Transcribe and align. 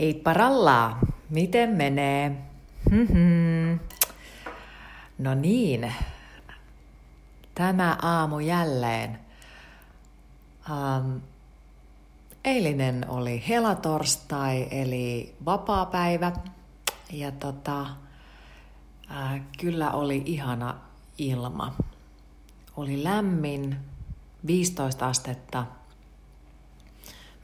Hei 0.00 0.14
parallaa, 0.14 0.98
miten 1.30 1.70
menee? 1.70 2.36
No 5.18 5.34
niin, 5.34 5.92
tämä 7.54 7.98
aamu 8.02 8.38
jälleen. 8.38 9.18
Um, 10.70 11.20
eilinen 12.44 13.06
oli 13.08 13.44
helatorstai 13.48 14.68
eli 14.70 15.34
vapaapäivä 15.44 16.32
ja 17.12 17.32
tota, 17.32 17.80
äh, 19.10 19.40
kyllä 19.58 19.90
oli 19.90 20.22
ihana 20.26 20.74
ilma. 21.18 21.74
Oli 22.76 23.04
lämmin, 23.04 23.76
15 24.46 25.06
astetta. 25.06 25.66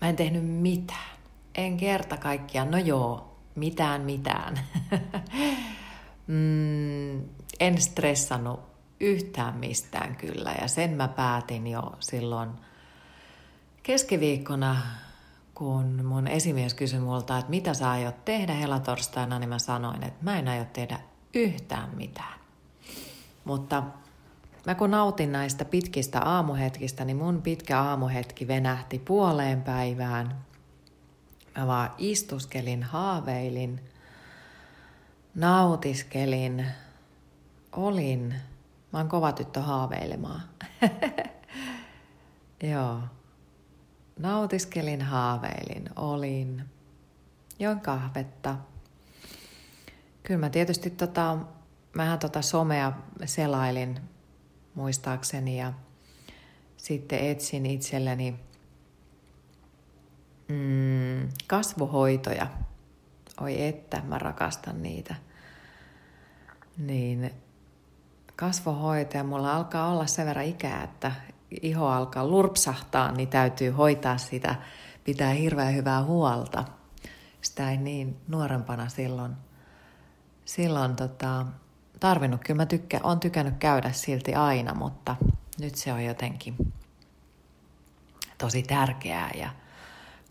Mä 0.00 0.08
en 0.08 0.16
tehnyt 0.16 0.44
mitään 0.44 1.15
en 1.56 1.76
kerta 1.76 2.16
kaikkiaan, 2.16 2.70
no 2.70 2.78
joo, 2.78 3.36
mitään 3.54 4.00
mitään. 4.02 4.60
mm, 6.26 7.18
en 7.60 7.80
stressannut 7.80 8.60
yhtään 9.00 9.56
mistään 9.56 10.16
kyllä 10.16 10.54
ja 10.60 10.68
sen 10.68 10.90
mä 10.90 11.08
päätin 11.08 11.66
jo 11.66 11.82
silloin 12.00 12.50
keskiviikkona, 13.82 14.76
kun 15.54 16.04
mun 16.04 16.26
esimies 16.26 16.74
kysyi 16.74 17.00
multa, 17.00 17.38
että 17.38 17.50
mitä 17.50 17.74
sä 17.74 17.90
aiot 17.90 18.24
tehdä 18.24 18.54
helatorstaina, 18.54 19.38
niin 19.38 19.48
mä 19.48 19.58
sanoin, 19.58 20.04
että 20.04 20.24
mä 20.24 20.38
en 20.38 20.48
aio 20.48 20.64
tehdä 20.64 20.98
yhtään 21.34 21.90
mitään. 21.96 22.40
Mutta 23.44 23.82
mä 24.66 24.74
kun 24.74 24.90
nautin 24.90 25.32
näistä 25.32 25.64
pitkistä 25.64 26.20
aamuhetkistä, 26.20 27.04
niin 27.04 27.16
mun 27.16 27.42
pitkä 27.42 27.80
aamuhetki 27.80 28.48
venähti 28.48 28.98
puoleen 28.98 29.62
päivään 29.62 30.44
Mä 31.56 31.66
vaan 31.66 31.90
istuskelin, 31.98 32.82
haaveilin, 32.82 33.80
nautiskelin, 35.34 36.66
olin. 37.72 38.34
Mä 38.92 38.98
oon 38.98 39.08
kova 39.08 39.32
tyttö 39.32 39.60
haaveilemaan. 39.60 40.42
Joo. 42.72 43.00
Nautiskelin, 44.18 45.02
haaveilin, 45.02 45.90
olin. 45.96 46.64
Join 47.58 47.80
kahvetta. 47.80 48.56
Kyllä 50.22 50.40
mä 50.40 50.50
tietysti 50.50 50.90
tota, 50.90 51.38
mähän 51.94 52.18
tota 52.18 52.42
somea 52.42 52.92
selailin 53.24 54.00
muistaakseni 54.74 55.58
ja 55.58 55.72
sitten 56.76 57.18
etsin 57.18 57.66
itselleni 57.66 58.34
mm, 60.48 61.28
kasvohoitoja. 61.46 62.46
Oi 63.40 63.66
että, 63.66 64.02
mä 64.04 64.18
rakastan 64.18 64.82
niitä. 64.82 65.14
Niin 66.78 67.30
kasvohoitoja, 68.36 69.24
mulla 69.24 69.56
alkaa 69.56 69.88
olla 69.92 70.06
sen 70.06 70.26
verran 70.26 70.44
ikää, 70.44 70.82
että 70.84 71.12
iho 71.62 71.86
alkaa 71.86 72.26
lurpsahtaa, 72.26 73.12
niin 73.12 73.28
täytyy 73.28 73.70
hoitaa 73.70 74.18
sitä, 74.18 74.54
pitää 75.04 75.30
hirveän 75.30 75.74
hyvää 75.74 76.02
huolta. 76.02 76.64
Sitä 77.40 77.70
ei 77.70 77.76
niin 77.76 78.16
nuorempana 78.28 78.88
silloin, 78.88 79.32
silloin 80.44 80.96
tota, 80.96 81.46
tarvinnut. 82.00 82.40
Kyllä 82.44 82.58
mä 82.58 82.66
tykkä, 82.66 83.00
on 83.02 83.20
tykännyt 83.20 83.54
käydä 83.58 83.92
silti 83.92 84.34
aina, 84.34 84.74
mutta 84.74 85.16
nyt 85.60 85.74
se 85.74 85.92
on 85.92 86.04
jotenkin 86.04 86.72
tosi 88.38 88.62
tärkeää 88.62 89.30
ja 89.34 89.50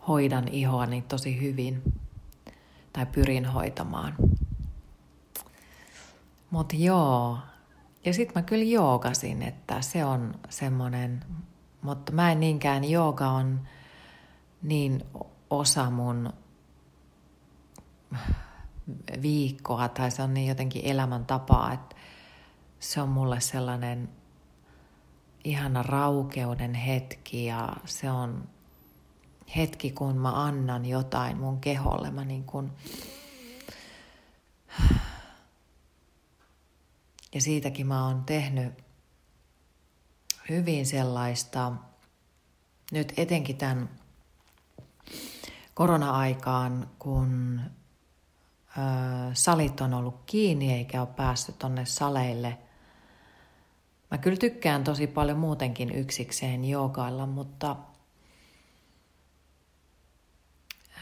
hoidan 0.08 0.48
ihoani 0.48 1.02
tosi 1.02 1.42
hyvin 1.42 1.84
tai 2.94 3.06
pyrin 3.06 3.46
hoitamaan. 3.46 4.16
Mutta 6.50 6.76
joo, 6.76 7.38
ja 8.06 8.14
sitten 8.14 8.44
mä 8.44 8.46
kyllä 8.48 8.64
joogasin, 8.64 9.42
että 9.42 9.82
se 9.82 10.06
on 10.06 10.36
semmoinen, 10.50 11.24
mutta 11.82 12.12
mä 12.12 12.32
en 12.32 12.40
niinkään, 12.40 12.84
jooga 12.84 13.28
on 13.28 13.62
niin 14.62 15.04
osa 15.50 15.90
mun 15.90 16.34
viikkoa 19.22 19.88
tai 19.90 20.12
se 20.12 20.22
on 20.22 20.34
niin 20.34 20.48
jotenkin 20.48 20.82
elämäntapaa, 20.86 21.74
että 21.74 21.96
se 22.80 23.02
on 23.02 23.10
mulle 23.10 23.42
sellainen 23.42 24.10
ihana 25.44 25.84
raukeuden 25.84 26.74
hetki 26.74 27.46
ja 27.46 27.76
se 27.86 28.12
on 28.12 28.48
hetki, 29.56 29.92
kun 29.92 30.18
mä 30.18 30.46
annan 30.46 30.86
jotain 30.86 31.38
mun 31.38 31.62
keholle. 31.62 32.12
Mä 32.12 32.26
niin 32.26 32.44
kun... 32.44 32.72
Ja 37.34 37.42
siitäkin 37.42 37.88
mä 37.88 38.06
oon 38.08 38.24
tehnyt 38.24 38.74
hyvin 40.50 40.86
sellaista, 40.86 41.72
nyt 42.92 43.14
etenkin 43.18 43.58
tämän 43.58 43.90
korona-aikaan, 45.74 46.90
kun 47.00 47.62
ö, 48.78 48.82
salit 49.34 49.82
on 49.82 49.94
ollut 49.94 50.22
kiinni 50.26 50.74
eikä 50.74 51.02
ole 51.02 51.10
päässyt 51.16 51.60
tonne 51.60 51.86
saleille. 51.86 52.58
Mä 54.12 54.18
kyllä 54.18 54.38
tykkään 54.38 54.84
tosi 54.84 55.08
paljon 55.08 55.38
muutenkin 55.38 55.92
yksikseen 55.92 56.66
joogailla, 56.66 57.26
mutta 57.26 57.76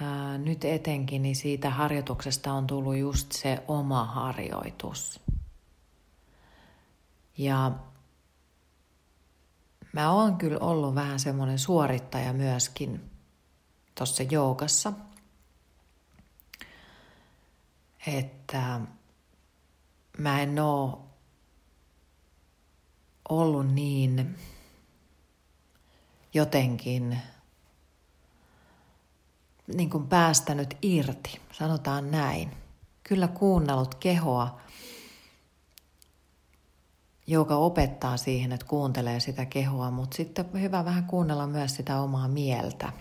ää, 0.02 0.33
nyt 0.46 0.66
etenkin, 0.66 1.22
niin 1.22 1.36
siitä 1.36 1.70
harjoituksesta 1.70 2.54
on 2.54 2.68
tullut 2.68 2.98
just 2.98 3.32
se 3.32 3.64
oma 3.68 4.06
harjoitus. 4.06 5.20
Ja 7.38 7.72
mä 9.94 10.12
oon 10.12 10.38
kyllä 10.38 10.58
ollut 10.60 10.96
vähän 10.96 11.20
semmoinen 11.20 11.60
suorittaja 11.60 12.34
myöskin 12.34 13.12
tuossa 13.96 14.24
joogassa, 14.24 14.94
että 18.08 18.82
mä 20.18 20.42
en 20.42 20.60
oo 20.60 21.08
ollut 23.30 23.68
niin 23.74 24.36
jotenkin 26.34 27.22
niin 29.68 29.90
kuin 29.90 30.08
päästänyt 30.08 30.78
irti, 30.82 31.42
sanotaan 31.52 32.12
näin. 32.12 32.52
Kyllä 33.04 33.28
kuunnellut 33.28 33.96
kehoa, 33.96 34.62
joka 37.28 37.56
opettaa 37.56 38.18
siihen, 38.18 38.52
että 38.52 38.66
kuuntelee 38.66 39.20
sitä 39.20 39.46
kehoa, 39.46 39.92
mutta 39.92 40.18
sitten 40.18 40.62
hyvä 40.62 40.86
vähän 40.86 41.06
kuunnella 41.06 41.48
myös 41.48 41.76
sitä 41.76 42.02
omaa 42.02 42.28
mieltä 42.28 42.94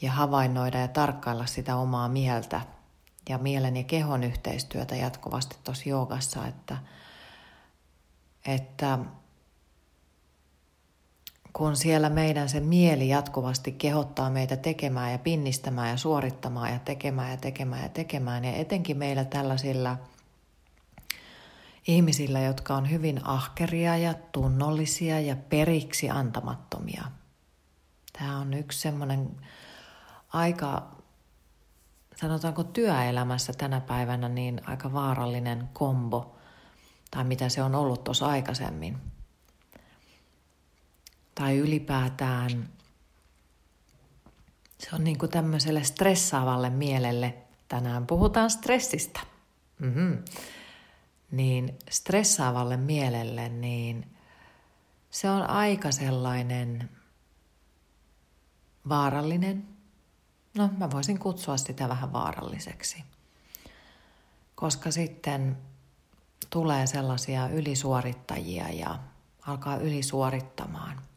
ja 0.00 0.12
havainnoida 0.12 0.78
ja 0.78 0.88
tarkkailla 0.88 1.46
sitä 1.46 1.76
omaa 1.76 2.08
mieltä 2.08 2.60
ja 3.28 3.38
mielen 3.38 3.76
ja 3.76 3.84
kehon 3.84 4.24
yhteistyötä 4.24 4.96
jatkuvasti 4.96 5.56
tuossa 5.64 5.88
joogassa, 5.88 6.46
että, 6.46 6.76
että 8.46 8.98
kun 11.52 11.76
siellä 11.76 12.10
meidän 12.10 12.48
se 12.48 12.60
mieli 12.60 13.08
jatkuvasti 13.08 13.72
kehottaa 13.72 14.30
meitä 14.30 14.56
tekemään 14.56 15.12
ja 15.12 15.18
pinnistämään 15.18 15.90
ja 15.90 15.96
suorittamaan 15.96 16.72
ja 16.72 16.78
tekemään 16.78 17.30
ja 17.30 17.36
tekemään 17.36 17.82
ja 17.82 17.88
tekemään. 17.88 18.44
Ja 18.44 18.52
etenkin 18.52 18.98
meillä 18.98 19.24
tällaisilla 19.24 19.96
ihmisillä, 21.86 22.40
jotka 22.40 22.76
on 22.76 22.90
hyvin 22.90 23.20
ahkeria 23.24 23.96
ja 23.96 24.14
tunnollisia 24.32 25.20
ja 25.20 25.36
periksi 25.36 26.10
antamattomia. 26.10 27.04
Tämä 28.18 28.38
on 28.38 28.54
yksi 28.54 28.80
semmoinen 28.80 29.36
aika, 30.32 30.90
sanotaanko 32.16 32.64
työelämässä 32.64 33.52
tänä 33.52 33.80
päivänä, 33.80 34.28
niin 34.28 34.60
aika 34.66 34.92
vaarallinen 34.92 35.68
kombo, 35.72 36.36
tai 37.10 37.24
mitä 37.24 37.48
se 37.48 37.62
on 37.62 37.74
ollut 37.74 38.04
tuossa 38.04 38.26
aikaisemmin– 38.26 38.98
tai 41.34 41.58
ylipäätään 41.58 42.68
se 44.80 44.88
on 44.92 45.04
niin 45.04 45.18
kuin 45.18 45.30
tämmöiselle 45.30 45.84
stressaavalle 45.84 46.70
mielelle, 46.70 47.34
tänään 47.68 48.06
puhutaan 48.06 48.50
stressistä, 48.50 49.20
mm-hmm. 49.78 50.18
niin 51.30 51.78
stressaavalle 51.90 52.76
mielelle, 52.76 53.48
niin 53.48 54.16
se 55.10 55.30
on 55.30 55.50
aika 55.50 55.92
sellainen 55.92 56.90
vaarallinen. 58.88 59.68
No, 60.54 60.70
mä 60.78 60.90
voisin 60.90 61.18
kutsua 61.18 61.56
sitä 61.56 61.88
vähän 61.88 62.12
vaaralliseksi. 62.12 63.04
Koska 64.54 64.90
sitten 64.90 65.58
tulee 66.50 66.86
sellaisia 66.86 67.48
ylisuorittajia 67.48 68.68
ja 68.68 68.98
alkaa 69.46 69.76
ylisuorittamaan. 69.76 71.09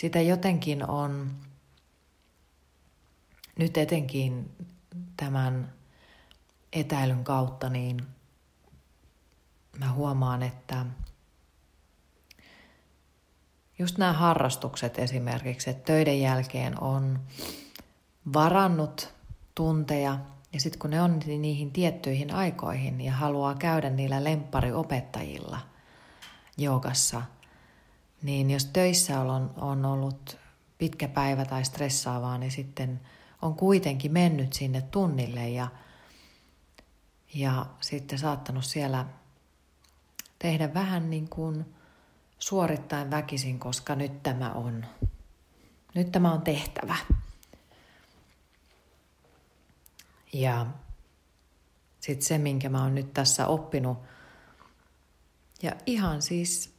Sitä 0.00 0.20
jotenkin 0.20 0.90
on 0.90 1.30
nyt 3.58 3.76
etenkin 3.76 4.50
tämän 5.16 5.72
etäilyn 6.72 7.24
kautta, 7.24 7.68
niin 7.68 8.06
mä 9.78 9.92
huomaan, 9.92 10.42
että 10.42 10.86
just 13.78 13.98
nämä 13.98 14.12
harrastukset 14.12 14.98
esimerkiksi, 14.98 15.70
että 15.70 15.82
töiden 15.82 16.20
jälkeen 16.20 16.82
on 16.82 17.18
varannut 18.32 19.14
tunteja 19.54 20.18
ja 20.52 20.60
sitten 20.60 20.78
kun 20.78 20.90
ne 20.90 21.02
on 21.02 21.18
niihin 21.26 21.70
tiettyihin 21.70 22.34
aikoihin 22.34 23.00
ja 23.00 23.12
haluaa 23.12 23.54
käydä 23.54 23.90
niillä 23.90 24.24
lemppariopettajilla 24.24 25.58
joogassa, 26.58 27.22
niin 28.22 28.50
jos 28.50 28.64
töissä 28.64 29.20
on, 29.20 29.54
on 29.56 29.84
ollut 29.84 30.38
pitkä 30.78 31.08
päivä 31.08 31.44
tai 31.44 31.64
stressaavaa, 31.64 32.38
niin 32.38 32.52
sitten 32.52 33.00
on 33.42 33.54
kuitenkin 33.54 34.12
mennyt 34.12 34.52
sinne 34.52 34.82
tunnille 34.82 35.48
ja, 35.48 35.68
ja 37.34 37.66
sitten 37.80 38.18
saattanut 38.18 38.64
siellä 38.64 39.06
tehdä 40.38 40.74
vähän 40.74 41.10
niin 41.10 41.28
kuin 41.28 41.74
suorittaen 42.38 43.10
väkisin, 43.10 43.58
koska 43.58 43.94
nyt 43.94 44.22
tämä 44.22 44.52
on, 44.52 44.86
nyt 45.94 46.12
tämä 46.12 46.32
on 46.32 46.42
tehtävä. 46.42 46.96
Ja 50.32 50.66
sitten 52.00 52.26
se, 52.26 52.38
minkä 52.38 52.68
mä 52.68 52.82
oon 52.82 52.94
nyt 52.94 53.14
tässä 53.14 53.46
oppinut, 53.46 53.98
ja 55.62 55.72
ihan 55.86 56.22
siis, 56.22 56.74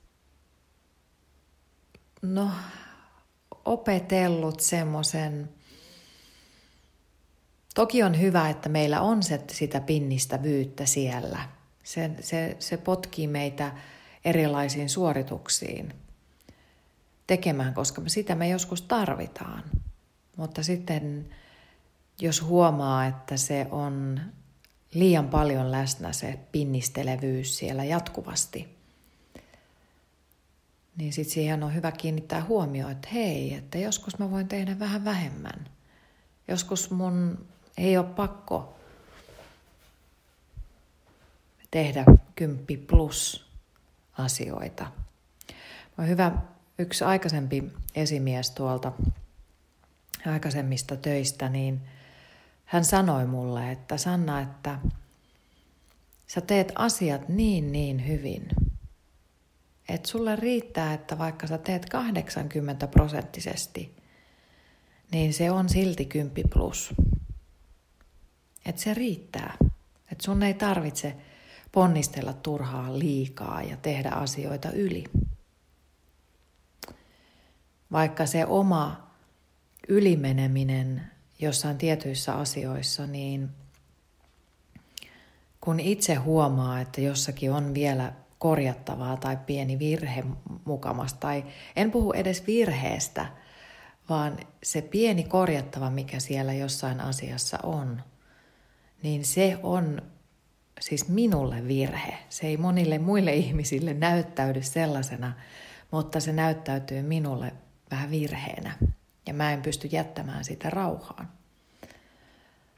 no, 2.22 2.52
opetellut 3.66 4.60
semmoisen, 4.60 5.50
toki 7.76 8.04
on 8.04 8.20
hyvä, 8.20 8.50
että 8.50 8.70
meillä 8.70 9.02
on 9.02 9.24
se, 9.24 9.42
sitä 9.52 9.82
pinnistävyyttä 9.82 10.86
siellä. 10.86 11.50
Se, 11.84 12.12
se, 12.20 12.56
se 12.60 12.78
potkii 12.78 13.28
meitä 13.28 13.72
erilaisiin 14.26 14.90
suorituksiin 14.90 15.94
tekemään, 17.28 17.74
koska 17.74 18.02
sitä 18.08 18.36
me 18.36 18.50
joskus 18.50 18.82
tarvitaan. 18.82 19.64
Mutta 20.38 20.64
sitten 20.64 21.30
jos 22.20 22.42
huomaa, 22.42 23.06
että 23.06 23.38
se 23.38 23.68
on 23.72 24.22
liian 24.94 25.28
paljon 25.28 25.72
läsnä 25.72 26.14
se 26.14 26.40
pinnistelevyys 26.52 27.58
siellä 27.58 27.84
jatkuvasti, 27.84 28.81
niin 30.98 31.14
sitten 31.14 31.34
siihen 31.34 31.64
on 31.64 31.76
hyvä 31.76 31.92
kiinnittää 31.92 32.44
huomioon, 32.44 32.92
että 32.92 33.08
hei, 33.14 33.54
että 33.54 33.78
joskus 33.78 34.20
mä 34.20 34.32
voin 34.32 34.48
tehdä 34.48 34.80
vähän 34.80 35.06
vähemmän. 35.06 35.68
Joskus 36.48 36.92
mun 36.92 37.46
ei 37.78 37.98
ole 37.98 38.06
pakko 38.06 38.76
tehdä 41.72 42.06
kymppi 42.36 42.78
plus 42.78 43.52
asioita. 44.18 44.92
On 45.98 46.08
hyvä 46.08 46.32
yksi 46.78 47.04
aikaisempi 47.04 47.64
esimies 47.96 48.52
tuolta 48.52 48.92
aikaisemmista 50.26 50.96
töistä, 50.96 51.50
niin 51.50 51.82
hän 52.66 52.86
sanoi 52.86 53.26
mulle, 53.26 53.72
että 53.72 53.98
Sanna, 53.98 54.42
että 54.42 54.80
sä 56.28 56.42
teet 56.42 56.72
asiat 56.76 57.30
niin 57.30 57.72
niin 57.72 58.08
hyvin, 58.08 58.48
että 59.94 60.10
sulle 60.10 60.36
riittää, 60.36 60.94
että 60.94 61.18
vaikka 61.18 61.48
sä 61.48 61.58
teet 61.58 61.90
80 61.90 62.88
prosenttisesti, 62.88 63.96
niin 65.12 65.34
se 65.34 65.52
on 65.52 65.70
silti 65.70 66.06
10 66.06 66.50
plus. 66.50 66.94
Että 68.66 68.82
se 68.82 68.94
riittää. 68.94 69.58
Että 70.12 70.24
sun 70.24 70.44
ei 70.44 70.54
tarvitse 70.54 71.16
ponnistella 71.72 72.34
turhaa 72.34 73.00
liikaa 73.00 73.64
ja 73.64 73.78
tehdä 73.78 74.10
asioita 74.10 74.72
yli. 74.72 75.04
Vaikka 77.92 78.26
se 78.26 78.46
oma 78.46 79.12
ylimeneminen 79.88 81.02
jossain 81.40 81.78
tietyissä 81.78 82.34
asioissa, 82.34 83.08
niin 83.08 83.50
kun 85.62 85.80
itse 85.80 86.16
huomaa, 86.16 86.82
että 86.82 87.02
jossakin 87.02 87.52
on 87.52 87.74
vielä 87.74 88.14
korjattavaa 88.42 89.18
tai 89.18 89.38
pieni 89.46 89.80
virhe 89.80 90.24
mukamassa, 90.66 91.18
tai 91.20 91.44
en 91.76 91.92
puhu 91.92 92.12
edes 92.12 92.48
virheestä, 92.48 93.26
vaan 94.10 94.38
se 94.64 94.82
pieni 94.82 95.24
korjattava, 95.24 95.90
mikä 95.90 96.20
siellä 96.20 96.54
jossain 96.54 97.02
asiassa 97.02 97.58
on, 97.64 98.04
niin 99.04 99.26
se 99.26 99.58
on 99.64 100.02
siis 100.80 101.10
minulle 101.10 101.68
virhe. 101.68 102.18
Se 102.30 102.48
ei 102.48 102.58
monille 102.58 103.00
muille 103.00 103.34
ihmisille 103.34 103.94
näyttäydy 103.94 104.64
sellaisena, 104.64 105.34
mutta 105.92 106.20
se 106.20 106.34
näyttäytyy 106.34 107.02
minulle 107.02 107.54
vähän 107.92 108.12
virheenä. 108.12 108.78
Ja 109.28 109.34
mä 109.34 109.52
en 109.54 109.62
pysty 109.62 109.88
jättämään 109.92 110.44
sitä 110.44 110.70
rauhaan. 110.70 111.30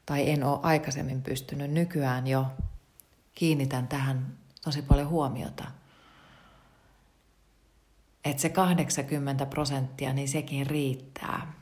Tai 0.06 0.30
en 0.30 0.44
ole 0.44 0.58
aikaisemmin 0.62 1.22
pystynyt. 1.22 1.70
Nykyään 1.70 2.26
jo 2.26 2.46
kiinnitän 3.34 3.88
tähän 3.88 4.43
tosi 4.64 4.82
paljon 4.82 5.08
huomiota. 5.08 5.64
Että 8.24 8.42
se 8.42 8.48
80 8.48 9.46
prosenttia, 9.46 10.12
niin 10.12 10.28
sekin 10.28 10.66
riittää. 10.66 11.52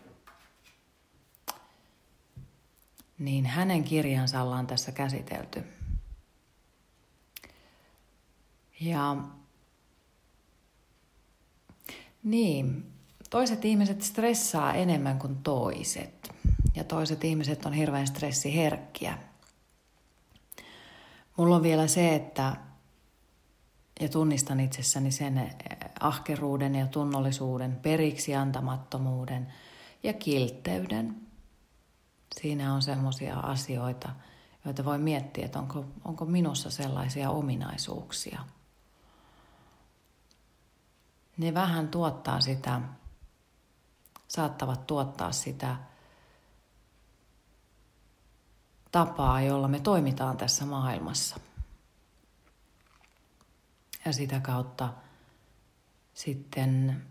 niin 3.19 3.45
hänen 3.45 3.83
kirjansa 3.83 4.41
ollaan 4.41 4.67
tässä 4.67 4.91
käsitelty. 4.91 5.63
Ja 8.79 9.17
niin, 12.23 12.93
toiset 13.29 13.65
ihmiset 13.65 14.01
stressaa 14.01 14.73
enemmän 14.73 15.19
kuin 15.19 15.35
toiset. 15.35 16.33
Ja 16.75 16.83
toiset 16.83 17.23
ihmiset 17.23 17.65
on 17.65 17.73
hirveän 17.73 18.07
stressiherkkiä. 18.07 19.17
Mulla 21.37 21.55
on 21.55 21.63
vielä 21.63 21.87
se, 21.87 22.15
että 22.15 22.55
ja 23.99 24.09
tunnistan 24.09 24.59
itsessäni 24.59 25.11
sen 25.11 25.51
ahkeruuden 25.99 26.75
ja 26.75 26.87
tunnollisuuden, 26.87 27.75
periksi 27.75 28.35
antamattomuuden 28.35 29.53
ja 30.03 30.13
kiltteyden. 30.13 31.15
Siinä 32.41 32.73
on 32.73 32.81
semmoisia 32.81 33.39
asioita, 33.39 34.09
joita 34.65 34.85
voi 34.85 34.97
miettiä, 34.97 35.45
että 35.45 35.59
onko, 35.59 35.85
onko 36.05 36.25
minussa 36.25 36.69
sellaisia 36.69 37.29
ominaisuuksia. 37.29 38.39
Ne 41.39 41.53
vähän 41.53 41.87
tuottaa 41.87 42.41
sitä, 42.41 42.81
saattavat 44.27 44.87
tuottaa 44.87 45.31
sitä 45.31 45.75
tapaa, 48.91 49.41
jolla 49.41 49.67
me 49.67 49.79
toimitaan 49.79 50.37
tässä 50.37 50.65
maailmassa. 50.65 51.39
Ja 54.05 54.13
sitä 54.13 54.39
kautta 54.39 54.93
sitten 56.13 57.03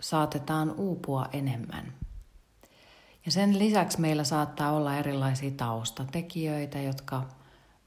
saatetaan 0.00 0.70
uupua 0.70 1.28
enemmän. 1.32 1.92
Ja 3.26 3.32
sen 3.32 3.58
lisäksi 3.58 4.00
meillä 4.00 4.24
saattaa 4.24 4.72
olla 4.72 4.96
erilaisia 4.96 5.50
taustatekijöitä, 5.50 6.80
jotka 6.80 7.28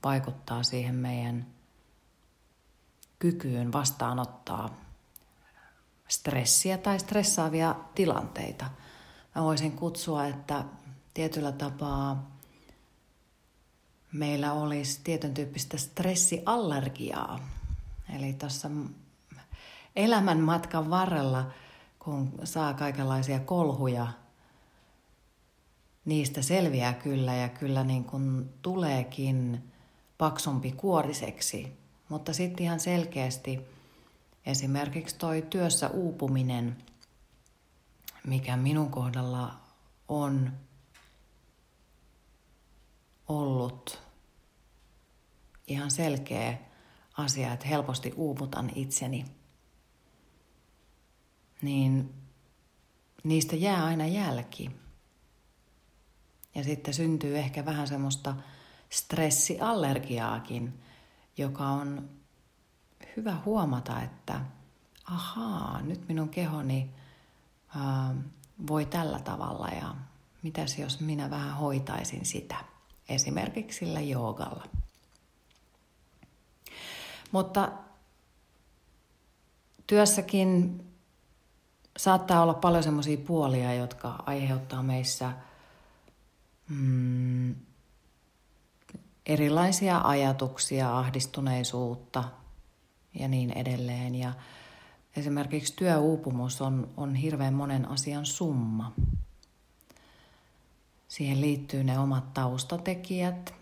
vaikuttaa 0.03 0.63
siihen 0.63 0.95
meidän 0.95 1.47
kykyyn 3.19 3.73
vastaanottaa 3.73 4.82
stressiä 6.07 6.77
tai 6.77 6.99
stressaavia 6.99 7.75
tilanteita. 7.95 8.65
Mä 9.35 9.43
voisin 9.43 9.71
kutsua, 9.71 10.25
että 10.25 10.63
tietyllä 11.13 11.51
tapaa 11.51 12.31
meillä 14.11 14.53
olisi 14.53 14.99
tietyn 15.03 15.33
tyyppistä 15.33 15.77
stressiallergiaa. 15.77 17.39
Eli 18.15 18.33
tuossa 18.33 18.69
elämän 19.95 20.39
matkan 20.39 20.89
varrella, 20.89 21.51
kun 21.99 22.31
saa 22.43 22.73
kaikenlaisia 22.73 23.39
kolhuja, 23.39 24.07
niistä 26.05 26.41
selviää 26.41 26.93
kyllä 26.93 27.33
ja 27.33 27.49
kyllä 27.49 27.83
niin 27.83 28.03
kuin 28.03 28.49
tuleekin 28.61 29.63
paksumpi 30.17 30.71
kuoriseksi. 30.71 31.77
Mutta 32.09 32.33
sitten 32.33 32.65
ihan 32.65 32.79
selkeästi 32.79 33.61
esimerkiksi 34.45 35.17
toi 35.17 35.41
työssä 35.49 35.89
uupuminen, 35.89 36.77
mikä 38.27 38.57
minun 38.57 38.91
kohdalla 38.91 39.59
on 40.07 40.53
ollut 43.27 44.01
ihan 45.67 45.91
selkeä 45.91 46.57
asia, 47.17 47.53
että 47.53 47.67
helposti 47.67 48.13
uuvutan 48.15 48.71
itseni, 48.75 49.25
niin 51.61 52.13
niistä 53.23 53.55
jää 53.55 53.85
aina 53.85 54.07
jälki. 54.07 54.71
Ja 56.55 56.63
sitten 56.63 56.93
syntyy 56.93 57.37
ehkä 57.37 57.65
vähän 57.65 57.87
semmoista 57.87 58.35
stressiallergiaakin, 58.89 60.79
joka 61.37 61.67
on 61.67 62.09
hyvä 63.17 63.37
huomata, 63.45 64.01
että 64.01 64.41
ahaa, 65.05 65.81
nyt 65.81 66.07
minun 66.07 66.29
kehoni 66.29 66.89
ää, 67.75 68.15
voi 68.67 68.85
tällä 68.85 69.19
tavalla 69.19 69.67
ja 69.67 69.95
mitäs 70.43 70.79
jos 70.79 70.99
minä 70.99 71.29
vähän 71.29 71.53
hoitaisin 71.57 72.25
sitä, 72.25 72.55
esimerkiksi 73.09 73.79
sillä 73.79 73.99
joogalla. 73.99 74.63
Mutta 77.31 77.71
työssäkin 79.87 80.79
saattaa 81.97 82.41
olla 82.43 82.53
paljon 82.53 82.83
sellaisia 82.83 83.17
puolia, 83.17 83.73
jotka 83.73 84.23
aiheuttaa 84.25 84.83
meissä 84.83 85.33
mm, 86.69 87.55
erilaisia 89.25 90.01
ajatuksia, 90.03 90.97
ahdistuneisuutta 90.97 92.23
ja 93.19 93.27
niin 93.27 93.57
edelleen. 93.57 94.15
Ja 94.15 94.33
esimerkiksi 95.15 95.73
työuupumus 95.75 96.61
on, 96.61 96.89
on 96.97 97.15
hirveän 97.15 97.53
monen 97.53 97.89
asian 97.89 98.25
summa. 98.25 98.93
Siihen 101.07 101.41
liittyy 101.41 101.83
ne 101.83 101.99
omat 101.99 102.33
taustatekijät, 102.33 103.53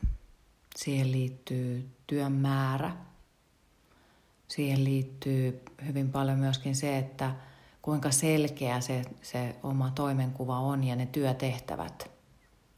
siihen 0.76 1.12
liittyy 1.12 1.90
työn 2.08 2.32
määrä– 2.32 2.96
siihen 4.52 4.84
liittyy 4.84 5.62
hyvin 5.86 6.12
paljon 6.12 6.38
myöskin 6.38 6.76
se, 6.76 6.98
että 6.98 7.36
kuinka 7.82 8.12
selkeä 8.12 8.82
se, 8.82 9.02
se 9.22 9.56
oma 9.64 9.92
toimenkuva 9.96 10.60
on 10.60 10.84
ja 10.84 10.96
ne 10.96 11.06
työtehtävät. 11.06 12.12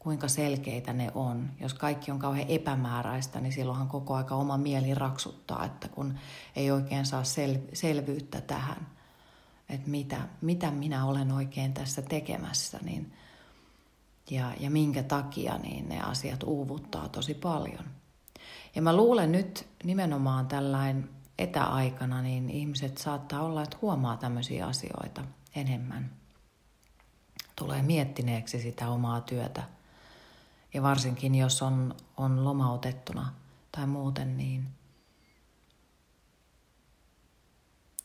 Kuinka 0.04 0.28
selkeitä 0.28 0.92
ne 0.92 1.10
on. 1.14 1.50
Jos 1.60 1.74
kaikki 1.74 2.10
on 2.10 2.18
kauhean 2.18 2.48
epämääräistä, 2.48 3.40
niin 3.40 3.52
silloinhan 3.52 3.88
koko 3.88 4.14
aika 4.14 4.34
oma 4.34 4.58
mieli 4.58 4.94
raksuttaa, 4.94 5.64
että 5.64 5.88
kun 5.88 6.18
ei 6.56 6.70
oikein 6.70 7.06
saa 7.06 7.24
sel, 7.24 7.58
selvyyttä 7.72 8.40
tähän, 8.40 8.86
että 9.68 9.90
mitä, 9.90 10.20
mitä 10.40 10.70
minä 10.70 11.04
olen 11.04 11.32
oikein 11.32 11.74
tässä 11.74 12.02
tekemässä, 12.02 12.78
niin, 12.82 13.12
ja, 14.30 14.52
ja 14.60 14.70
minkä 14.70 15.02
takia, 15.02 15.58
niin 15.58 15.88
ne 15.88 16.00
asiat 16.00 16.42
uuvuttaa 16.42 17.08
tosi 17.08 17.34
paljon. 17.34 17.84
Ja 18.74 18.82
mä 18.82 18.96
luulen 18.96 19.32
nyt 19.32 19.66
nimenomaan 19.84 20.46
tällainen 20.46 21.08
etäaikana, 21.38 22.22
niin 22.22 22.50
ihmiset 22.50 22.98
saattaa 22.98 23.42
olla, 23.42 23.62
että 23.62 23.76
huomaa 23.82 24.16
tämmöisiä 24.16 24.66
asioita 24.66 25.24
enemmän. 25.54 26.10
Tulee 27.56 27.82
miettineeksi 27.82 28.60
sitä 28.60 28.88
omaa 28.88 29.20
työtä. 29.20 29.62
Ja 30.74 30.82
varsinkin 30.82 31.34
jos 31.34 31.62
on, 31.62 31.94
on 32.16 32.44
lomautettuna 32.44 33.32
tai 33.72 33.86
muuten, 33.86 34.36
niin 34.36 34.68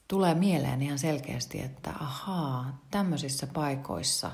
tulee 0.07 0.33
mieleen 0.33 0.81
ihan 0.81 0.99
selkeästi, 0.99 1.61
että 1.61 1.93
ahaa, 1.99 2.79
tämmöisissä 2.91 3.47
paikoissa 3.47 4.31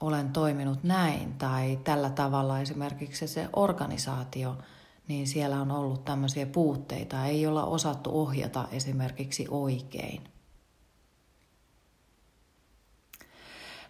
olen 0.00 0.32
toiminut 0.32 0.84
näin 0.84 1.34
tai 1.34 1.80
tällä 1.84 2.10
tavalla 2.10 2.60
esimerkiksi 2.60 3.28
se 3.28 3.48
organisaatio– 3.52 4.56
niin 5.08 5.26
siellä 5.26 5.60
on 5.60 5.70
ollut 5.70 6.04
tämmöisiä 6.04 6.46
puutteita, 6.46 7.26
ei 7.26 7.46
olla 7.46 7.64
osattu 7.64 8.20
ohjata 8.20 8.68
esimerkiksi 8.72 9.46
oikein. 9.50 10.24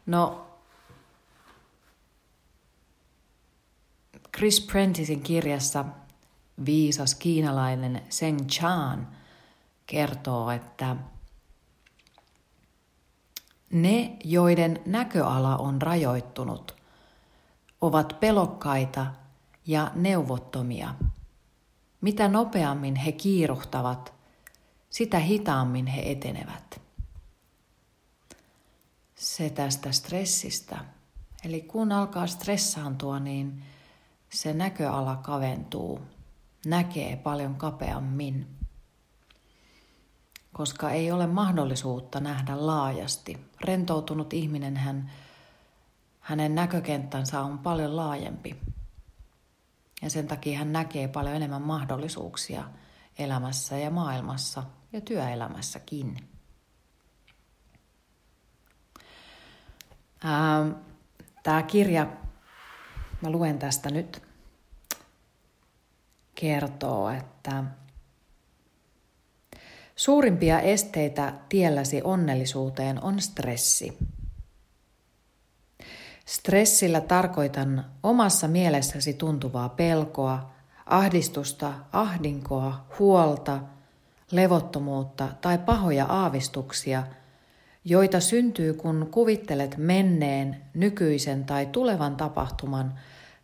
No, 0.07 0.47
Chris 4.37 4.61
Prenticein 4.61 5.21
kirjassa 5.21 5.85
viisas 6.67 7.15
kiinalainen 7.15 8.03
Seng 8.09 8.47
Chan 8.47 9.09
kertoo, 9.87 10.51
että 10.51 10.97
ne, 13.71 14.17
joiden 14.25 14.81
näköala 14.87 15.57
on 15.57 15.83
rajoittunut, 15.83 16.75
ovat 17.81 18.21
pelokkaita 18.21 19.07
ja 19.67 19.91
neuvottomia. 19.95 20.95
Mitä 22.01 22.29
nopeammin 22.29 22.97
he 22.97 23.13
kiiruhtavat, 23.13 24.15
sitä 24.91 25.19
hitaammin 25.19 25.87
he 25.87 26.03
etenevät. 26.11 26.81
Se 29.15 29.51
tästä 29.51 29.93
stressistä. 29.93 30.85
Eli 31.45 31.61
kun 31.61 31.93
alkaa 31.93 32.27
stressaantua, 32.27 33.19
niin 33.21 33.63
se 34.35 34.53
näköala 34.53 35.17
kaventuu, 35.17 36.01
näkee 36.67 37.17
paljon 37.17 37.55
kapeammin, 37.55 38.47
koska 40.53 40.91
ei 40.91 41.11
ole 41.11 41.27
mahdollisuutta 41.27 42.21
nähdä 42.21 42.67
laajasti. 42.67 43.47
Rentoutunut 43.61 44.33
ihminen, 44.33 44.77
hän, 44.77 45.11
hänen 46.21 46.55
näkökenttänsä 46.55 47.41
on 47.41 47.59
paljon 47.59 47.97
laajempi 47.97 48.57
ja 50.03 50.11
sen 50.11 50.29
takia 50.29 50.59
hän 50.59 50.73
näkee 50.73 51.09
paljon 51.09 51.37
enemmän 51.37 51.63
mahdollisuuksia 51.63 52.65
elämässä 53.19 53.79
ja 53.79 53.91
maailmassa 53.91 54.63
ja 54.93 55.01
työelämässäkin. 55.01 56.17
Tämä 61.43 61.63
kirja, 61.63 62.07
mä 63.23 63.31
luen 63.31 63.59
tästä 63.59 63.91
nyt, 63.91 64.24
kertoo, 66.45 67.11
että 67.11 67.65
suurimpia 69.97 70.61
esteitä 70.61 71.35
tielläsi 71.49 72.01
onnellisuuteen 72.03 73.03
on 73.03 73.21
stressi. 73.21 73.99
Stressillä 76.27 77.01
tarkoitan 77.01 77.85
omassa 78.03 78.49
mielessäsi 78.49 79.15
tuntuvaa 79.15 79.69
pelkoa, 79.69 80.51
ahdistusta, 80.87 81.73
ahdinkoa, 81.93 82.87
huolta, 82.99 83.61
levottomuutta 84.31 85.29
tai 85.41 85.59
pahoja 85.59 86.05
aavistuksia, 86.05 87.03
joita 87.85 88.21
syntyy 88.21 88.75
kun 88.75 89.09
kuvittelet 89.11 89.77
menneen, 89.77 90.63
nykyisen 90.75 91.45
tai 91.45 91.67
tulevan 91.67 92.17
tapahtuman 92.17 92.99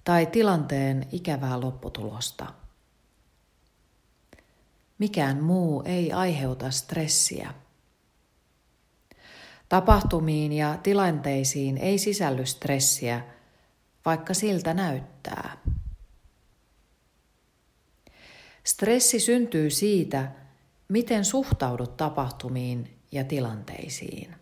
tai 0.05 0.27
tilanteen 0.27 1.07
ikävää 1.13 1.61
lopputulosta. 1.61 2.60
Mikään 5.01 5.43
muu 5.43 5.83
ei 5.85 6.13
aiheuta 6.13 6.71
stressiä. 6.71 7.55
Tapahtumiin 9.69 10.53
ja 10.53 10.79
tilanteisiin 10.83 11.79
ei 11.79 11.99
sisälly 11.99 12.47
stressiä, 12.47 13.25
vaikka 14.05 14.35
siltä 14.35 14.75
näyttää. 14.75 15.57
Stressi 18.65 19.21
syntyy 19.21 19.71
siitä, 19.71 20.33
miten 20.89 21.25
suhtaudut 21.25 21.97
tapahtumiin 21.97 22.99
ja 23.13 23.25
tilanteisiin. 23.25 24.35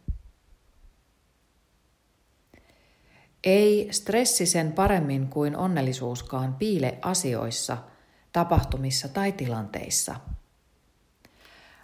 Ei 3.45 3.89
stressi 3.91 4.47
sen 4.47 4.73
paremmin 4.73 5.29
kuin 5.29 5.57
onnellisuuskaan 5.57 6.55
piile 6.55 6.99
asioissa, 7.03 7.79
tapahtumissa 8.33 9.09
tai 9.09 9.33
tilanteissa. 9.33 10.17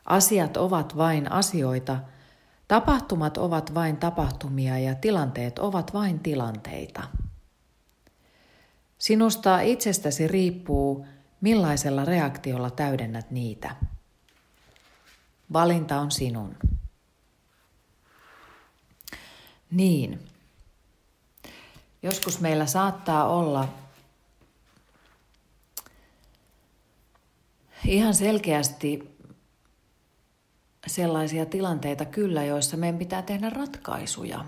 Asiat 0.04 0.56
ovat 0.56 0.96
vain 0.96 1.32
asioita, 1.32 1.99
tapahtumat 2.68 3.37
ovat 3.37 3.75
vain 3.75 3.96
tapahtumia 3.96 4.78
ja 4.78 4.94
tilanteet 4.94 5.58
ovat 5.58 5.94
vain 5.94 6.20
tilanteita. 6.20 7.02
Sinusta 8.99 9.61
itsestäsi 9.61 10.28
riippuu, 10.28 11.06
millaisella 11.40 12.04
reaktiolla 12.04 12.70
täydennät 12.70 13.30
niitä. 13.30 13.76
Valinta 15.52 16.00
on 16.00 16.11
sinun. 16.11 16.56
Niin. 19.70 20.20
Joskus 22.02 22.40
meillä 22.40 22.66
saattaa 22.66 23.28
olla 23.28 23.68
ihan 27.87 28.14
selkeästi 28.14 29.13
sellaisia 30.86 31.46
tilanteita 31.46 32.04
kyllä, 32.04 32.44
joissa 32.44 32.76
meidän 32.76 32.98
pitää 32.98 33.22
tehdä 33.22 33.50
ratkaisuja. 33.50 34.44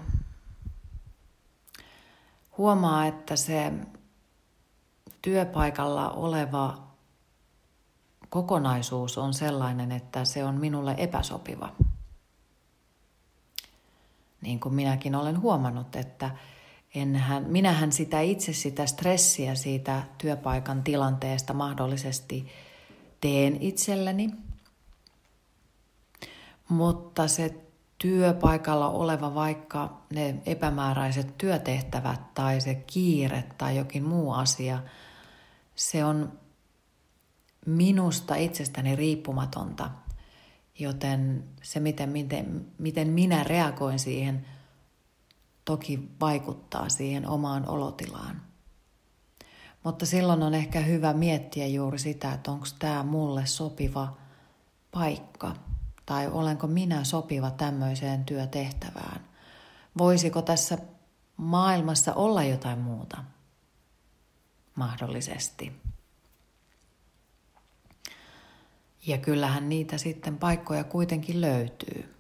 Huomaa, 2.58 3.06
että 3.06 3.36
se 3.36 3.72
työpaikalla 5.22 6.10
oleva 6.10 6.86
kokonaisuus 8.28 9.18
on 9.18 9.34
sellainen, 9.34 9.92
että 9.92 10.24
se 10.24 10.44
on 10.44 10.54
minulle 10.54 10.94
epäsopiva. 10.98 11.72
Niin 14.40 14.60
kuin 14.60 14.74
minäkin 14.74 15.14
olen 15.14 15.40
huomannut, 15.40 15.96
että 15.96 16.30
enhän, 16.94 17.44
minähän 17.44 17.92
sitä 17.92 18.20
itse 18.20 18.52
sitä 18.52 18.86
stressiä 18.86 19.54
siitä 19.54 20.02
työpaikan 20.18 20.82
tilanteesta 20.82 21.52
mahdollisesti 21.52 22.48
teen 23.20 23.62
itselleni. 23.62 24.45
Mutta 26.68 27.28
se 27.28 27.54
työpaikalla 27.98 28.88
oleva 28.88 29.34
vaikka 29.34 30.02
ne 30.12 30.42
epämääräiset 30.46 31.38
työtehtävät 31.38 32.34
tai 32.34 32.60
se 32.60 32.74
kiire 32.74 33.44
tai 33.58 33.76
jokin 33.76 34.04
muu 34.04 34.32
asia, 34.32 34.82
se 35.74 36.04
on 36.04 36.32
minusta 37.66 38.34
itsestäni 38.34 38.96
riippumatonta. 38.96 39.90
Joten 40.78 41.44
se, 41.62 41.80
miten, 41.80 42.08
miten, 42.08 42.66
miten 42.78 43.08
minä 43.08 43.44
reagoin 43.44 43.98
siihen, 43.98 44.46
toki 45.64 46.08
vaikuttaa 46.20 46.88
siihen 46.88 47.28
omaan 47.28 47.68
olotilaan. 47.68 48.42
Mutta 49.84 50.06
silloin 50.06 50.42
on 50.42 50.54
ehkä 50.54 50.80
hyvä 50.80 51.12
miettiä 51.12 51.66
juuri 51.66 51.98
sitä, 51.98 52.32
että 52.32 52.50
onko 52.50 52.66
tämä 52.78 53.02
mulle 53.02 53.46
sopiva 53.46 54.16
paikka 54.90 55.56
tai 56.06 56.28
olenko 56.28 56.66
minä 56.66 57.04
sopiva 57.04 57.50
tämmöiseen 57.50 58.24
työtehtävään. 58.24 59.20
Voisiko 59.98 60.42
tässä 60.42 60.78
maailmassa 61.36 62.14
olla 62.14 62.44
jotain 62.44 62.78
muuta? 62.78 63.24
Mahdollisesti. 64.74 65.72
Ja 69.06 69.18
kyllähän 69.18 69.68
niitä 69.68 69.98
sitten 69.98 70.38
paikkoja 70.38 70.84
kuitenkin 70.84 71.40
löytyy. 71.40 72.14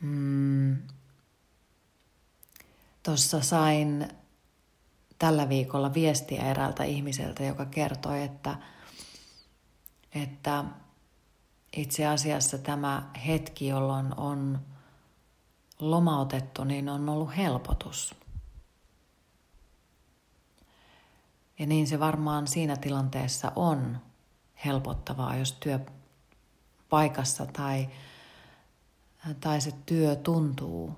Mm. 0.00 0.76
Tuossa 3.02 3.40
sain 3.40 4.08
tällä 5.18 5.48
viikolla 5.48 5.94
viestiä 5.94 6.50
eräältä 6.50 6.84
ihmiseltä, 6.84 7.44
joka 7.44 7.66
kertoi, 7.66 8.22
että, 8.22 8.56
että 10.22 10.64
itse 11.76 12.06
asiassa 12.06 12.58
tämä 12.58 13.10
hetki, 13.26 13.66
jolloin 13.66 14.18
on 14.18 14.60
lomautettu, 15.78 16.64
niin 16.64 16.88
on 16.88 17.08
ollut 17.08 17.36
helpotus. 17.36 18.14
Ja 21.58 21.66
niin 21.66 21.86
se 21.86 22.00
varmaan 22.00 22.46
siinä 22.46 22.76
tilanteessa 22.76 23.52
on 23.56 23.98
helpottavaa, 24.64 25.36
jos 25.36 25.52
työpaikassa 25.52 27.46
tai, 27.46 27.88
tai 29.40 29.60
se 29.60 29.72
työ 29.86 30.16
tuntuu 30.16 30.94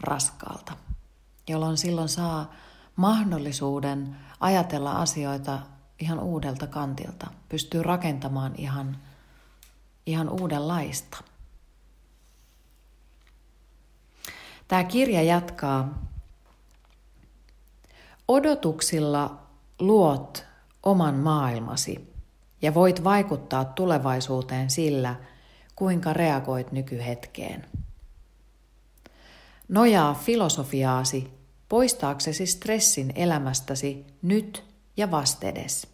raskaalta, 0.00 0.76
jolloin 1.48 1.76
silloin 1.76 2.08
saa 2.08 2.52
mahdollisuuden 2.96 4.16
ajatella 4.40 4.92
asioita 4.92 5.58
ihan 6.00 6.20
uudelta 6.20 6.66
kantilta, 6.66 7.26
pystyy 7.48 7.82
rakentamaan 7.82 8.54
ihan, 8.56 8.96
ihan 10.06 10.28
uudenlaista. 10.28 11.18
Tämä 14.68 14.84
kirja 14.84 15.22
jatkaa. 15.22 16.08
Odotuksilla 18.28 19.42
luot 19.78 20.44
oman 20.82 21.14
maailmasi 21.14 22.14
ja 22.62 22.74
voit 22.74 23.04
vaikuttaa 23.04 23.64
tulevaisuuteen 23.64 24.70
sillä, 24.70 25.16
kuinka 25.76 26.12
reagoit 26.12 26.72
nykyhetkeen. 26.72 27.66
Nojaa 29.68 30.14
filosofiaasi 30.14 31.30
poistaaksesi 31.68 32.46
stressin 32.46 33.12
elämästäsi 33.14 34.06
nyt 34.22 34.67
ja 34.98 35.10
vastedes. 35.10 35.86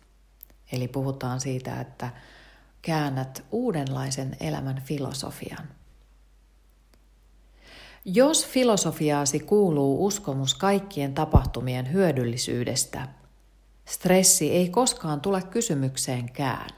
Eli 0.73 0.88
puhutaan 0.88 1.40
siitä, 1.40 1.81
että 1.81 2.11
käännät 2.83 3.45
uudenlaisen 3.51 4.37
elämän 4.40 4.83
filosofian. 4.85 5.69
Jos 8.05 8.47
filosofiaasi 8.47 9.40
kuuluu 9.40 10.07
uskomus 10.07 10.55
kaikkien 10.55 11.14
tapahtumien 11.14 11.93
hyödyllisyydestä– 11.93 13.09
Stressi 13.85 14.51
ei 14.51 14.69
koskaan 14.69 15.21
tule 15.21 15.43
kysymykseenkään. 15.43 16.71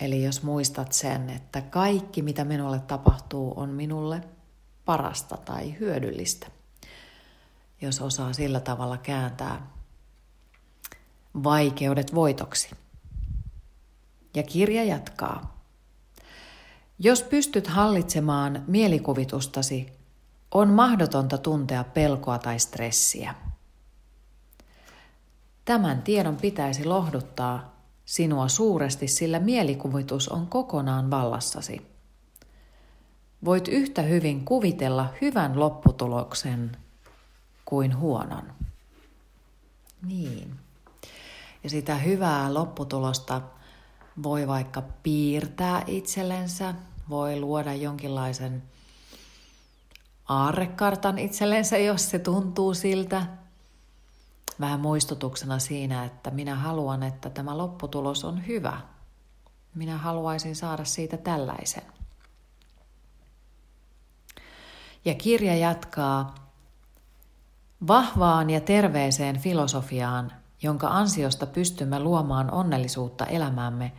Eli 0.00 0.24
jos 0.24 0.42
muistat 0.42 0.92
sen, 0.92 1.30
että 1.30 1.62
kaikki 1.62 2.22
mitä 2.22 2.44
minulle 2.44 2.78
tapahtuu 2.78 3.52
on 3.56 3.68
minulle 3.68 4.20
parasta 4.84 5.36
tai 5.36 5.78
hyödyllistä. 5.80 6.46
Jos 7.80 8.00
osaa 8.00 8.32
sillä 8.32 8.60
tavalla 8.60 8.98
kääntää 8.98 9.75
vaikeudet 11.44 12.14
voitoksi. 12.14 12.70
Ja 14.34 14.42
kirja 14.42 14.84
jatkaa. 14.84 15.56
Jos 16.98 17.22
pystyt 17.22 17.66
hallitsemaan 17.66 18.64
mielikuvitustasi, 18.66 19.92
on 20.50 20.68
mahdotonta 20.68 21.38
tuntea 21.38 21.84
pelkoa 21.84 22.38
tai 22.38 22.58
stressiä. 22.58 23.34
Tämän 25.64 26.02
tiedon 26.02 26.36
pitäisi 26.36 26.84
lohduttaa 26.84 27.76
sinua 28.04 28.48
suuresti, 28.48 29.08
sillä 29.08 29.40
mielikuvitus 29.40 30.28
on 30.28 30.46
kokonaan 30.46 31.10
vallassasi. 31.10 31.86
Voit 33.44 33.68
yhtä 33.68 34.02
hyvin 34.02 34.44
kuvitella 34.44 35.14
hyvän 35.20 35.60
lopputuloksen 35.60 36.76
kuin 37.64 37.98
huonon. 37.98 38.52
Niin. 40.06 40.65
Ja 41.64 41.70
sitä 41.70 41.96
hyvää 41.96 42.54
lopputulosta 42.54 43.42
voi 44.22 44.48
vaikka 44.48 44.82
piirtää 45.02 45.82
itsellensä, 45.86 46.74
voi 47.08 47.40
luoda 47.40 47.74
jonkinlaisen 47.74 48.62
aarrekartan 50.28 51.18
itsellensä, 51.18 51.78
jos 51.78 52.10
se 52.10 52.18
tuntuu 52.18 52.74
siltä. 52.74 53.26
Vähän 54.60 54.80
muistutuksena 54.80 55.58
siinä, 55.58 56.04
että 56.04 56.30
minä 56.30 56.54
haluan, 56.54 57.02
että 57.02 57.30
tämä 57.30 57.58
lopputulos 57.58 58.24
on 58.24 58.46
hyvä. 58.46 58.80
Minä 59.74 59.98
haluaisin 59.98 60.56
saada 60.56 60.84
siitä 60.84 61.16
tällaisen. 61.16 61.82
Ja 65.04 65.14
kirja 65.14 65.56
jatkaa 65.56 66.34
vahvaan 67.86 68.50
ja 68.50 68.60
terveeseen 68.60 69.38
filosofiaan, 69.38 70.32
jonka 70.62 70.88
ansiosta 70.88 71.46
pystymme 71.46 72.00
luomaan 72.00 72.50
onnellisuutta 72.50 73.26
elämäämme, 73.26 73.92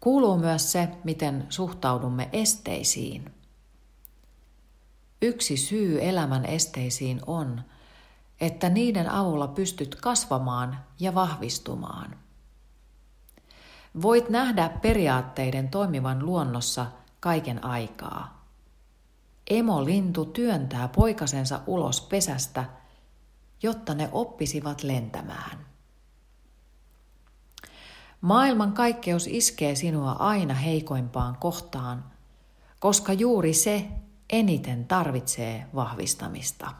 kuuluu 0.00 0.38
myös 0.38 0.72
se, 0.72 0.88
miten 1.04 1.46
suhtaudumme 1.48 2.28
esteisiin. 2.32 3.34
Yksi 5.22 5.56
syy 5.56 5.98
elämän 6.08 6.44
esteisiin 6.44 7.20
on, 7.26 7.60
että 8.40 8.68
niiden 8.68 9.10
avulla 9.10 9.48
pystyt 9.48 9.94
kasvamaan 9.94 10.78
ja 11.00 11.14
vahvistumaan. 11.14 12.16
Voit 14.02 14.28
nähdä 14.28 14.68
periaatteiden 14.82 15.68
toimivan 15.68 16.26
luonnossa 16.26 16.86
kaiken 17.20 17.64
aikaa. 17.64 18.46
Emo-lintu 19.50 20.24
työntää 20.24 20.88
poikasensa 20.88 21.60
ulos 21.66 22.00
pesästä, 22.00 22.64
jotta 23.62 23.94
ne 23.94 24.08
oppisivat 24.12 24.82
lentämään. 24.82 25.71
Maailman 28.22 28.72
kaikkeus 28.72 29.26
iskee 29.26 29.74
sinua 29.74 30.12
aina 30.12 30.54
heikoimpaan 30.54 31.36
kohtaan, 31.40 32.04
koska 32.80 33.12
juuri 33.12 33.54
se 33.54 33.88
eniten 34.30 34.84
tarvitsee 34.84 35.66
vahvistamista. 35.74 36.72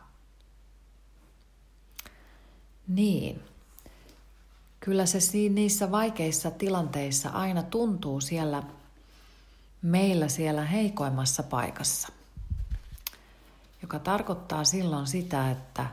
Niin. 2.88 3.42
Kyllä 4.81 5.07
se 5.07 5.18
niissä 5.48 5.90
vaikeissa 5.90 6.50
tilanteissa 6.50 7.28
aina 7.28 7.62
tuntuu 7.62 8.20
siellä 8.20 8.62
meillä 9.83 10.28
siellä 10.28 10.64
heikoimmassa 10.64 11.42
paikassa. 11.42 12.09
Joka 13.83 13.98
tarkoittaa 13.98 14.64
silloin 14.64 15.07
sitä, 15.07 15.50
että 15.50 15.87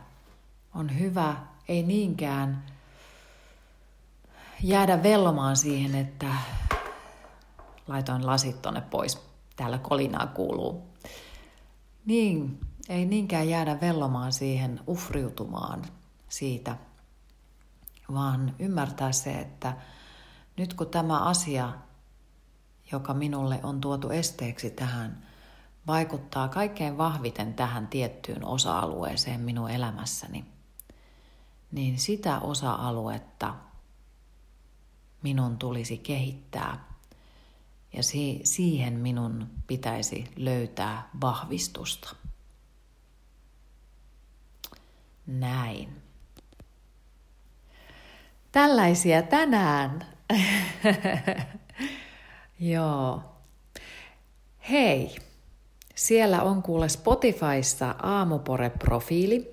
on 0.76 1.00
hyvä 1.00 1.36
ei 1.68 1.84
niinkään 1.84 2.64
jäädä 4.64 5.04
vellomaan 5.04 5.58
siihen, 5.58 5.96
että 5.96 6.28
laitoin 7.88 8.26
lasit 8.26 8.62
tonne 8.62 8.82
pois. 8.82 9.22
Täällä 9.56 9.78
kolinaa 9.78 10.28
kuuluu. 10.28 10.88
Niin, 12.06 12.60
ei 12.90 13.06
niinkään 13.06 13.50
jäädä 13.50 13.82
vellomaan 13.82 14.34
siihen 14.34 14.80
ufriutumaan 14.88 15.86
siitä, 16.30 16.76
vaan 18.14 18.56
ymmärtää 18.60 19.12
se, 19.12 19.32
että 19.40 19.78
nyt 20.58 20.74
kun 20.74 20.88
tämä 20.88 21.20
asia, 21.20 21.74
joka 22.92 23.14
minulle 23.14 23.60
on 23.64 23.82
tuotu 23.82 24.10
esteeksi 24.10 24.70
tähän, 24.70 25.26
vaikuttaa 25.88 26.48
kaikkein 26.48 26.98
vahviten 26.98 27.54
tähän 27.54 27.88
tiettyyn 27.88 28.46
osa-alueeseen 28.46 29.42
minun 29.42 29.70
elämässäni, 29.70 30.46
niin 31.72 32.00
sitä 32.00 32.40
osa-aluetta 32.40 33.56
minun 35.24 35.58
tulisi 35.58 35.98
kehittää 35.98 36.90
ja 37.94 38.04
siihen 38.44 38.94
minun 38.94 39.48
pitäisi 39.68 40.26
löytää 40.36 41.10
vahvistusta. 41.22 42.16
Näin. 45.28 46.02
Tällaisia 48.52 49.22
tänään. 49.22 50.06
Joo. 52.60 53.22
Hei, 54.70 55.16
siellä 55.96 56.44
on 56.44 56.64
kuule 56.64 56.90
Spotifyssa 56.90 57.92
Aamupore-profiili. 57.92 59.52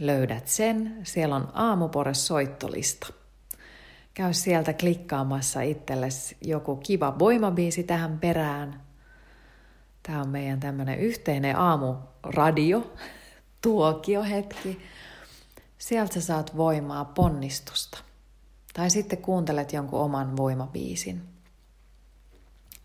Löydät 0.00 0.48
sen. 0.48 1.00
Siellä 1.02 1.36
on 1.36 1.48
Aamupore-soittolista 1.54 3.12
käy 4.16 4.34
sieltä 4.34 4.72
klikkaamassa 4.72 5.60
itsellesi 5.60 6.36
joku 6.40 6.76
kiva 6.76 7.18
voimabiisi 7.18 7.82
tähän 7.82 8.18
perään. 8.18 8.80
Tämä 10.02 10.20
on 10.20 10.28
meidän 10.28 10.60
tämmöinen 10.60 10.98
yhteinen 10.98 11.56
aamuradio, 11.56 12.94
tuokiohetki. 13.62 14.80
Sieltä 15.78 16.14
sä 16.14 16.20
saat 16.20 16.56
voimaa, 16.56 17.04
ponnistusta. 17.04 17.98
Tai 18.74 18.90
sitten 18.90 19.22
kuuntelet 19.22 19.72
jonkun 19.72 20.00
oman 20.00 20.36
voimabiisin. 20.36 21.22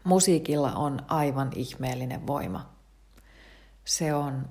Musiikilla 0.04 0.72
on 0.72 1.00
aivan 1.08 1.52
ihmeellinen 1.56 2.28
voima. 2.28 2.74
Se 3.86 4.14
on, 4.14 4.50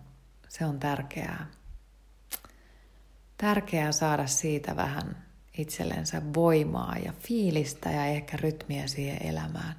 se 0.49 0.65
on 0.65 0.79
tärkeää. 0.79 1.47
Tärkeää 3.37 3.93
saada 3.93 4.27
siitä 4.27 4.77
vähän 4.77 5.30
itsellensä 5.59 6.23
voimaa 6.35 6.97
ja 7.05 7.13
fiilistä 7.13 7.91
ja 7.91 8.07
ehkä 8.07 8.37
rytmiä 8.37 8.87
siihen 8.87 9.27
elämään. 9.27 9.75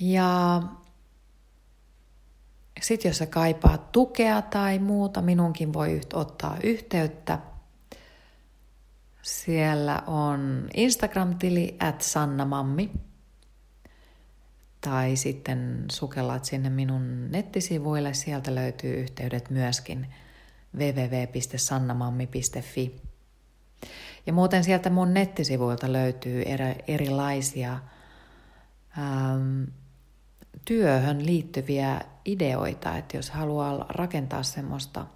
Ja 0.00 0.62
sitten 2.80 3.08
jos 3.08 3.18
sä 3.18 3.26
kaipaat 3.26 3.92
tukea 3.92 4.42
tai 4.42 4.78
muuta, 4.78 5.22
minunkin 5.22 5.72
voi 5.72 6.00
ottaa 6.12 6.56
yhteyttä. 6.62 7.38
Siellä 9.22 10.02
on 10.06 10.68
Instagram-tili 10.74 11.76
at 11.80 12.00
sannamammi. 12.00 12.90
Tai 14.80 15.16
sitten 15.16 15.84
sukellaat 15.90 16.44
sinne 16.44 16.70
minun 16.70 17.30
nettisivuille, 17.30 18.14
sieltä 18.14 18.54
löytyy 18.54 18.94
yhteydet 18.94 19.50
myöskin 19.50 20.14
www.sannamammi.fi. 20.76 23.07
Ja 24.26 24.32
muuten 24.32 24.64
sieltä 24.64 24.90
mun 24.90 25.14
nettisivuilta 25.14 25.92
löytyy 25.92 26.44
erilaisia 26.88 27.78
ähm, 28.98 29.64
työhön 30.64 31.26
liittyviä 31.26 32.00
ideoita, 32.24 32.96
että 32.96 33.16
jos 33.16 33.30
haluaa 33.30 33.86
rakentaa 33.88 34.42
semmoista 34.42 35.06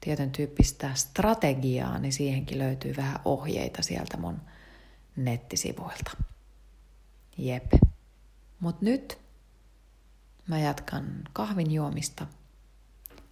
tietyn 0.00 0.30
tyyppistä 0.30 0.94
strategiaa, 0.94 1.98
niin 1.98 2.12
siihenkin 2.12 2.58
löytyy 2.58 2.96
vähän 2.96 3.20
ohjeita 3.24 3.82
sieltä 3.82 4.16
mun 4.16 4.40
nettisivuilta. 5.16 6.10
Jep. 7.38 7.72
Mut 8.60 8.82
nyt 8.82 9.18
mä 10.46 10.58
jatkan 10.58 11.22
kahvin 11.32 11.70
juomista. 11.70 12.26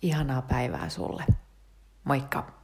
Ihanaa 0.03 0.43
päivää 0.43 0.89
sulle. 0.89 1.25
Moikka! 2.05 2.64